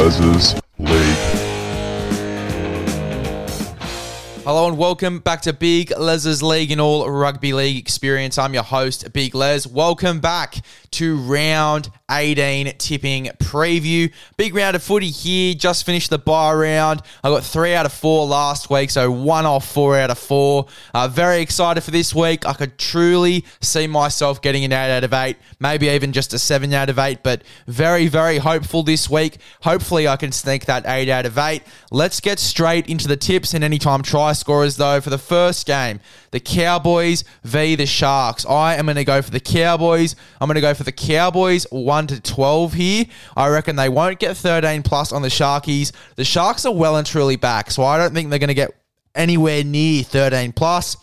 [0.00, 1.40] Les's League.
[4.44, 8.38] Hello and welcome back to Big Les's League and all rugby league experience.
[8.38, 9.66] I'm your host, Big Les.
[9.66, 14.12] Welcome back to round 18 tipping preview.
[14.36, 15.54] Big round of footy here.
[15.54, 17.02] Just finished the bye round.
[17.22, 20.66] I got three out of four last week, so one off four out of four.
[20.92, 22.46] Uh, very excited for this week.
[22.46, 26.38] I could truly see myself getting an eight out of eight, maybe even just a
[26.38, 29.38] seven out of eight, but very, very hopeful this week.
[29.62, 31.62] Hopefully, I can sneak that eight out of eight.
[31.90, 36.00] Let's get straight into the tips and anytime try scorers, though, for the first game
[36.30, 38.46] the Cowboys v the Sharks.
[38.46, 40.14] I am going to go for the Cowboys.
[40.40, 43.04] I'm going to go for the Cowboys 1 to 12 here.
[43.36, 45.92] I reckon they won't get 13 plus on the Sharkies.
[46.16, 48.70] The Sharks are well and truly back, so I don't think they're going to get
[49.14, 50.96] anywhere near 13 plus.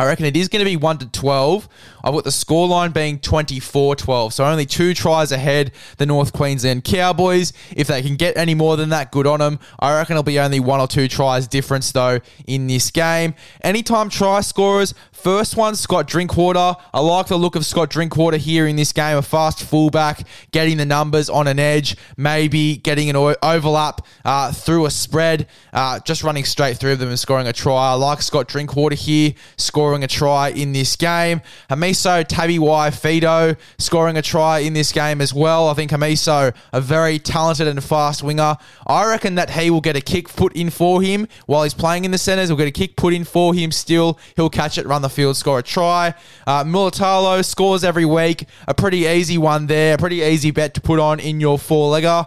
[0.00, 1.68] I reckon it is going to be 1 to 12.
[2.02, 4.32] I've got the scoreline being 24 12.
[4.32, 7.52] So only two tries ahead, the North Queensland Cowboys.
[7.76, 9.58] If they can get any more than that, good on them.
[9.78, 13.34] I reckon it'll be only one or two tries difference, though, in this game.
[13.62, 16.76] Anytime try scorers, First one, Scott Drinkwater.
[16.94, 19.18] I like the look of Scott Drinkwater here in this game.
[19.18, 24.86] A fast fullback, getting the numbers on an edge, maybe getting an overlap uh, through
[24.86, 27.90] a spread, uh, just running straight through them and scoring a try.
[27.90, 31.42] I like Scott Drinkwater here, scoring a try in this game.
[31.68, 35.68] Hamiso Tabuai Fidow scoring a try in this game as well.
[35.68, 38.56] I think Hamiso, a very talented and fast winger.
[38.86, 42.04] I reckon that he will get a kick put in for him while he's playing
[42.04, 42.48] in the centres.
[42.48, 44.18] He'll get a kick put in for him still.
[44.36, 46.14] He'll catch it, run the field, score a try.
[46.46, 48.46] Uh, Mulitalo scores every week.
[48.68, 49.94] A pretty easy one there.
[49.94, 52.26] A pretty easy bet to put on in your four legger.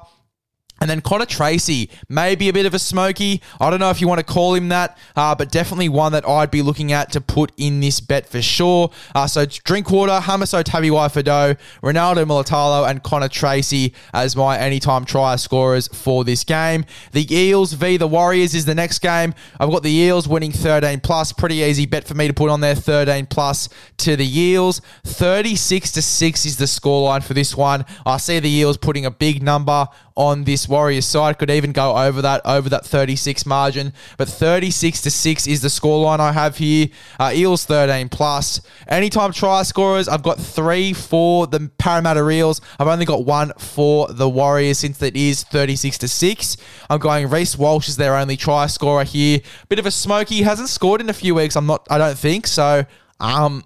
[0.82, 3.42] And then Connor Tracey, maybe a bit of a smoky.
[3.62, 6.28] I don't know if you want to call him that, uh, but definitely one that
[6.28, 8.92] I'd be looking at to put in this bet for sure.
[9.16, 15.38] Uh, so Drinkwater, Hamiso Tabuai Fidow, Ronaldo Mulitalo, and Connor Tracey as my anytime try
[15.38, 16.86] scorers for this game.
[17.14, 19.34] The Eels v the Warriors is the next game.
[19.60, 21.32] I've got the Eels winning 13 plus.
[21.32, 22.76] Pretty easy bet for me to put on there.
[22.76, 24.82] 13 plus to the Eels.
[25.06, 27.86] 36 to 6 is the scoreline for this one.
[28.06, 31.38] I see the Eels putting a big number on this Warriors side.
[31.38, 33.94] Could even go over that, over that 36 margin.
[34.18, 36.88] But 36 to 6 is the scoreline I have here.
[37.20, 38.62] Uh, Eels 13 plus.
[38.88, 42.62] Anytime try scorers, I've got three for the Parramatta Eels.
[42.80, 46.58] I've only got one for the Warriors since it is 36 to 6.
[46.90, 49.40] I'm going Reece Walsh is their only try scorer here.
[49.70, 51.56] Bit of a smoky, hasn't scored in a few weeks.
[51.56, 52.86] I'm not I don't think so.
[53.20, 53.64] Um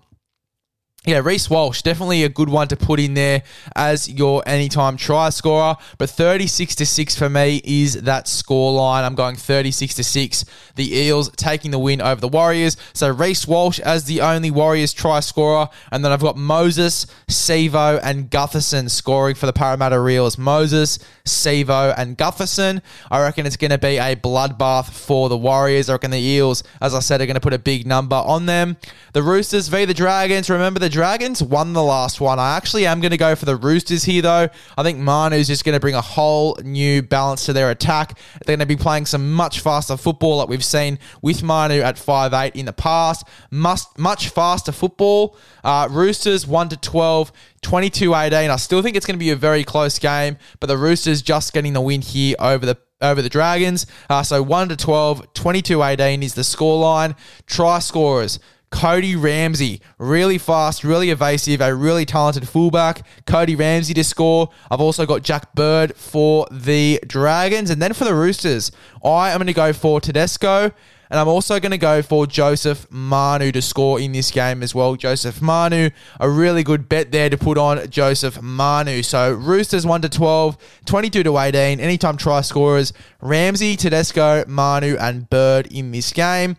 [1.07, 3.43] yeah, Reece Walsh, definitely a good one to put in there
[3.77, 5.77] as your anytime try scorer.
[5.97, 9.05] But 36 to 6 for me is that score line.
[9.05, 10.45] I'm going 36 to 6.
[10.75, 12.75] The Eels taking the win over the Warriors.
[12.91, 15.69] So Reece Walsh as the only Warriors try scorer.
[15.93, 20.37] And then I've got Moses, Sivo, and Gutherson scoring for the Parramatta Eels.
[20.37, 22.81] Moses, Sivo, and Gutherson.
[23.09, 25.89] I reckon it's going to be a bloodbath for the Warriors.
[25.89, 28.45] I reckon the Eels, as I said, are going to put a big number on
[28.45, 28.75] them.
[29.13, 30.49] The Roosters v the Dragons.
[30.49, 32.39] Remember the Dragons won the last one.
[32.39, 34.49] I actually am going to go for the Roosters here, though.
[34.75, 38.17] I think Manu's just going to bring a whole new balance to their attack.
[38.43, 41.99] They're going to be playing some much faster football like we've seen with Manu at
[41.99, 43.27] five eight in the past.
[43.51, 45.37] Must, much faster football.
[45.63, 47.31] Uh, Roosters 1 to 12.
[47.61, 48.49] 22 18.
[48.49, 51.53] I still think it's going to be a very close game, but the Roosters just
[51.53, 53.85] getting the win here over the over the Dragons.
[54.09, 57.15] Uh, so 1 to 12, 22 18 is the scoreline.
[57.45, 58.39] Try scorers.
[58.69, 63.05] Cody Ramsey, really fast, really evasive, a really talented fullback.
[63.25, 64.49] Cody Ramsey to score.
[64.69, 67.69] I've also got Jack Bird for the Dragons.
[67.69, 68.71] And then for the Roosters,
[69.03, 70.71] I am going to go for Tedesco.
[71.09, 74.75] And I'm also going to go for Joseph Manu to score in this game as
[74.75, 74.97] well.
[74.97, 75.89] Joseph Manu,
[76.19, 79.01] a really good bet there to put on Joseph Manu.
[79.01, 85.29] So Roosters 1 to 12, 22 to 18, anytime try scorers, Ramsey, Tedesco, Manu, and
[85.29, 86.57] Bird in this game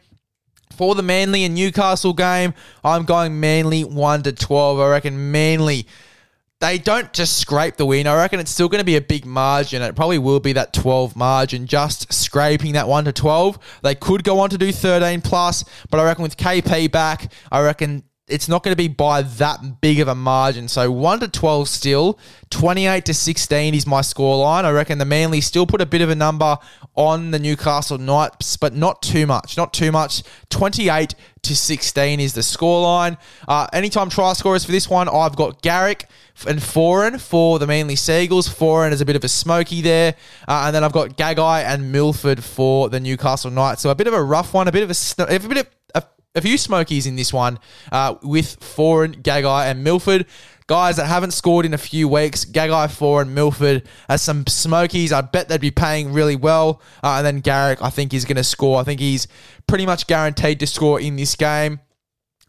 [0.78, 4.80] for the Manly and Newcastle game, I'm going Manly 1 to 12.
[4.80, 5.86] I reckon Manly
[6.60, 8.06] they don't just scrape the win.
[8.06, 9.80] I reckon it's still going to be a big margin.
[9.80, 13.80] It probably will be that 12 margin, just scraping that 1 to 12.
[13.82, 17.62] They could go on to do 13 plus, but I reckon with KP back, I
[17.62, 20.68] reckon it's not going to be by that big of a margin.
[20.68, 22.18] So 1 to 12 still,
[22.50, 24.64] 28 to 16 is my scoreline.
[24.64, 26.58] I reckon the Manly still put a bit of a number
[26.94, 29.56] on the Newcastle Knights, but not too much.
[29.56, 30.22] Not too much.
[30.50, 33.16] 28 to 16 is the scoreline.
[33.46, 36.08] Uh, anytime try scorers for this one, I've got Garrick
[36.46, 38.48] and Foran for the Manly Seagulls.
[38.48, 40.14] Foran is a bit of a smoky there.
[40.46, 43.82] Uh, and then I've got Gagai and Milford for the Newcastle Knights.
[43.82, 45.77] So a bit of a rough one, a bit of a, a bit of
[46.34, 47.58] a few smokies in this one
[47.92, 50.26] uh, with Foran, Gagai, and Milford.
[50.66, 55.12] Guys that haven't scored in a few weeks, Gagai, Foran, Milford as some smokies.
[55.12, 56.82] I bet they'd be paying really well.
[57.02, 58.78] Uh, and then Garrick, I think, is going to score.
[58.78, 59.26] I think he's
[59.66, 61.80] pretty much guaranteed to score in this game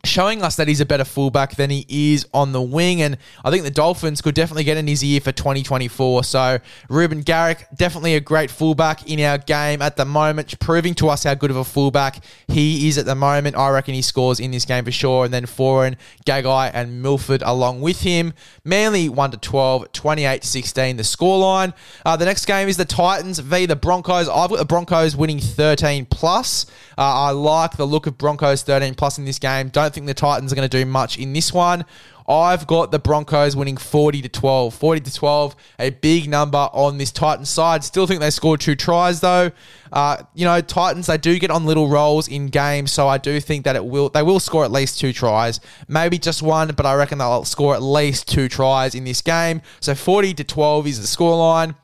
[0.06, 3.02] showing us that he's a better fullback than he is on the wing.
[3.02, 6.24] And I think the Dolphins could definitely get in his ear for 2024.
[6.24, 6.60] So
[6.90, 11.24] Reuben Garrick, definitely a great fullback in our game at the moment, proving to us
[11.24, 13.58] how good of a fullback he is at the moment.
[13.58, 15.26] I reckon he scores in this game for sure.
[15.26, 18.34] And then Foran, Gagai, and Milford along with him.
[18.64, 21.74] Manly 1 to 12, 28 16, the scoreline.
[22.06, 24.30] Uh, the next game is the Titans v the Broncos.
[24.30, 26.66] I've got the Broncos winning 13 plus.
[26.98, 29.70] Uh, I like the look of Broncos 13 plus in this game.
[29.70, 31.86] Don't think the Titans are going to do much in this one.
[32.30, 34.76] I've got the Broncos winning 40 to 12.
[34.76, 37.84] 40 to 12, a big number on this Titans side.
[37.84, 39.52] Still think they scored two tries though.
[39.92, 43.40] Uh, you know, Titans they do get on little rolls in games, so I do
[43.40, 46.86] think that it will they will score at least two tries, maybe just one, but
[46.86, 49.64] I reckon they'll score at least two tries in this game.
[49.80, 51.76] So 40 to 12 is the scoreline.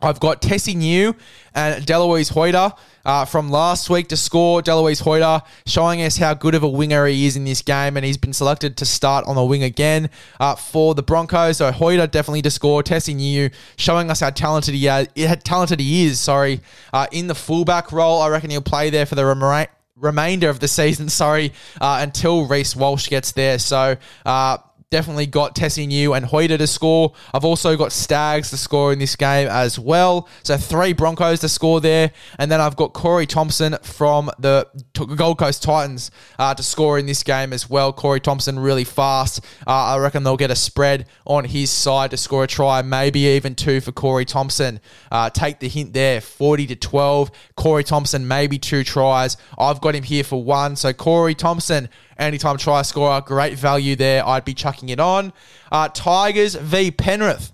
[0.00, 1.14] I've got Tesi Niu
[1.54, 2.72] and Delouise Hoeter
[3.04, 4.62] uh, from last week to score.
[4.62, 8.04] Delouise Hoeter showing us how good of a winger he is in this game, and
[8.04, 10.10] he's been selected to start on the wing again
[10.40, 11.58] uh, for the Broncos.
[11.58, 12.82] So Hoeter definitely to score.
[12.82, 15.04] Tesi Niu showing us how talented he, uh,
[15.44, 16.20] talented he is.
[16.20, 16.60] Sorry,
[16.92, 19.70] uh, in the fullback role, I reckon he'll play there for the remainder
[20.02, 23.58] remainder of the season, sorry, uh, until Reece Walsh gets there.
[23.58, 23.96] So,
[24.26, 24.58] uh,
[24.92, 27.14] definitely got Tesi Niu and Hoeter to score.
[27.32, 30.28] I've also got Staggs to score in this game as well.
[30.42, 32.12] So three Broncos to score there.
[32.38, 34.68] And then I've got Corey Thompson from the
[35.16, 37.90] Gold Coast Titans uh, to score in this game as well.
[37.94, 39.42] Corey Thompson really fast.
[39.66, 43.20] Uh, I reckon they'll get a spread on his side to score a try, maybe
[43.20, 44.78] even two for Corey Thompson.
[45.10, 47.30] Uh, take the hint there, 40 to 12.
[47.56, 49.38] Corey Thompson, maybe two tries.
[49.58, 50.76] I've got him here for one.
[50.76, 51.88] So Corey Thompson
[52.18, 53.20] anytime try scorer.
[53.20, 54.26] Great value there.
[54.26, 55.32] I'd be chucking it on.
[55.70, 57.52] Uh, Tigers v Penrith.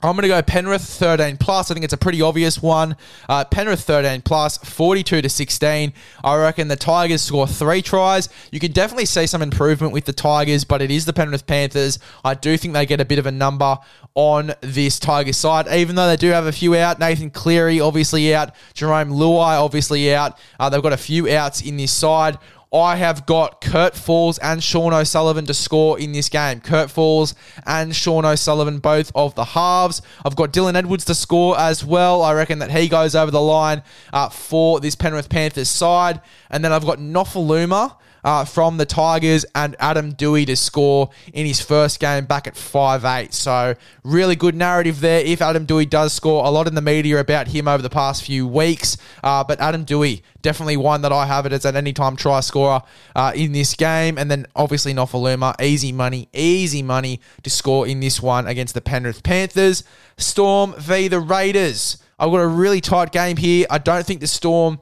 [0.00, 1.70] I'm going to go Penrith 13 plus.
[1.70, 2.94] I think it's a pretty obvious one.
[3.28, 5.92] Uh, Penrith 13 plus, 42 to 16.
[6.22, 8.28] I reckon the Tigers score three tries.
[8.52, 11.98] You can definitely see some improvement with the Tigers, but it is the Penrith Panthers.
[12.24, 13.76] I do think they get a bit of a number
[14.14, 17.00] on this Tigers side, even though they do have a few out.
[17.00, 18.54] Nathan Cleary obviously out.
[18.74, 20.38] Jerome Luai obviously out.
[20.60, 22.38] Uh, they've got a few outs in this side.
[22.72, 26.60] I have got Kurt Falls and Sean O'Sullivan to score in this game.
[26.60, 27.34] Kurt Falls
[27.66, 30.02] and Sean O'Sullivan, both of the halves.
[30.24, 32.22] I've got Dylan Edwards to score as well.
[32.22, 33.82] I reckon that he goes over the line
[34.12, 36.20] uh, for this Penrith Panthers side.
[36.50, 37.96] And then I've got Nofoaluma
[38.28, 42.58] uh, from the Tigers and Adam Doueihi to score in his first game back at
[42.58, 43.32] five eight.
[43.32, 46.44] So, really good narrative there if Adam Doueihi does score.
[46.44, 48.98] A lot in the media about him over the past few weeks.
[49.24, 52.82] Uh, but Adam Doueihi, definitely one that I have it as an anytime try scorer
[53.16, 54.18] uh, in this game.
[54.18, 58.82] And then obviously Nofoaluma, easy money, easy money to score in this one against the
[58.82, 59.84] Penrith Panthers.
[60.18, 61.08] Storm v.
[61.08, 61.96] the Raiders.
[62.18, 63.64] I've got a really tight game here.
[63.70, 64.80] I don't think the Storm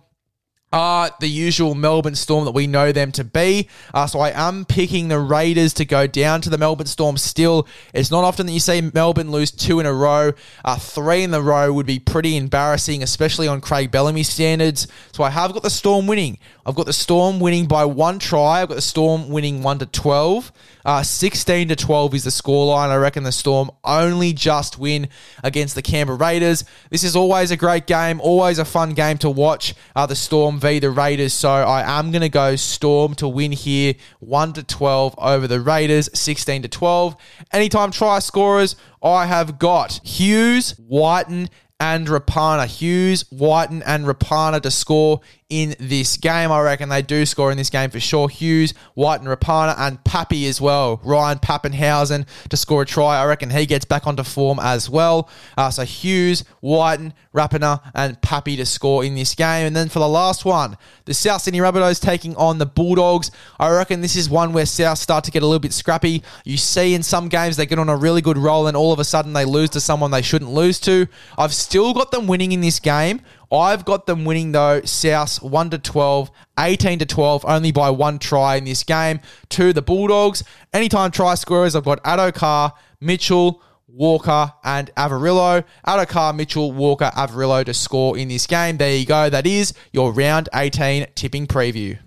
[0.76, 3.68] are the usual Melbourne Storm that we know them to be.
[3.94, 7.66] Uh, so I am picking the Raiders to go down to the Melbourne Storm still.
[7.94, 10.32] It's not often that you see Melbourne lose two in a row.
[10.64, 14.86] Uh, three in a row would be pretty embarrassing, especially on Craig Bellamy standards.
[15.12, 16.38] So I have got the Storm winning.
[16.66, 18.60] I've got the Storm winning by one try.
[18.62, 20.52] I've got the Storm winning 1 to 12.
[20.84, 22.88] Uh, 16 to 12 is the scoreline.
[22.88, 25.08] I reckon the Storm only just win
[25.42, 26.64] against the Canberra Raiders.
[26.90, 29.74] This is always a great game, always a fun game to watch.
[29.94, 31.32] Uh, the Storm v the Raiders.
[31.32, 35.60] So I am going to go Storm to win here 1 to 12 over the
[35.60, 37.16] Raiders, 16 to 12.
[37.52, 42.66] Anytime try scorers, I have got Hughes, Wighton, and Rapana.
[42.66, 46.50] Hughes, Wighton, and Rapana to score in this game.
[46.50, 48.28] I reckon they do score in this game for sure.
[48.28, 51.00] Hughes, Wighton, and Rapana, and Pappy as well.
[51.04, 53.18] Ryan Papenhuyzen to score a try.
[53.18, 55.28] I reckon he gets back onto form as well.
[55.56, 59.66] Uh, so Hughes, Wighton, Rapana, and Pappy to score in this game.
[59.66, 63.30] And then for the last one, the South Sydney Rabbitohs taking on the Bulldogs.
[63.60, 66.22] I reckon this is one where South start to get a little bit scrappy.
[66.44, 68.98] You see in some games they get on a really good roll and all of
[68.98, 71.06] a sudden they lose to someone they shouldn't lose to.
[71.38, 73.20] I've still got them winning in this game.
[73.52, 78.18] I've got them winning though, South 1 to 12, 18 to 12, only by one
[78.18, 79.20] try in this game.
[79.50, 85.64] To the Bulldogs, anytime try scorers, I've got Addo-Carr, Mitchell, Walker, and Averillo.
[85.86, 88.76] Addo-Carr, Mitchell, Walker, Averillo to score in this game.
[88.76, 89.30] There you go.
[89.30, 91.98] That is your round 18 tipping preview.